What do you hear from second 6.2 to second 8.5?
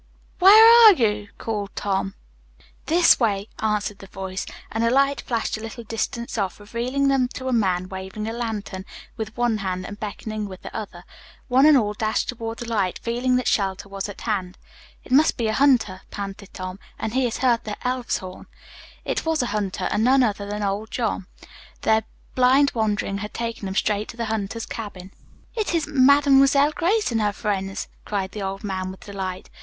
off, revealing to them a man waving a